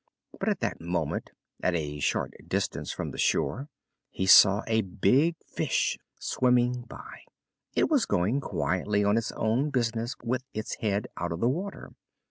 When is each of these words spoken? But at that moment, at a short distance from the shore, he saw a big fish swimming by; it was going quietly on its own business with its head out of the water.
But 0.39 0.49
at 0.49 0.61
that 0.61 0.81
moment, 0.81 1.29
at 1.61 1.75
a 1.75 1.99
short 1.99 2.33
distance 2.47 2.91
from 2.91 3.11
the 3.11 3.19
shore, 3.19 3.69
he 4.09 4.25
saw 4.25 4.63
a 4.65 4.81
big 4.81 5.35
fish 5.45 5.95
swimming 6.17 6.81
by; 6.89 7.19
it 7.75 7.87
was 7.87 8.07
going 8.07 8.41
quietly 8.41 9.03
on 9.03 9.15
its 9.15 9.31
own 9.33 9.69
business 9.69 10.15
with 10.23 10.43
its 10.55 10.77
head 10.77 11.05
out 11.17 11.31
of 11.31 11.39
the 11.39 11.49
water. 11.49 11.91